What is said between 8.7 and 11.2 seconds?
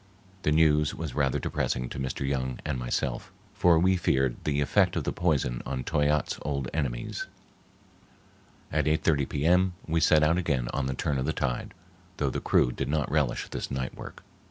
At 8.30 P.M. we set out again on the turn